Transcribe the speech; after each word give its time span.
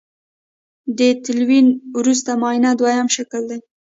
د 0.97 0.99
تلوین 1.23 1.67
وروسته 1.99 2.31
معاینه 2.41 2.71
دویم 2.79 3.07
شکل 3.15 3.41
دی. 3.49 3.59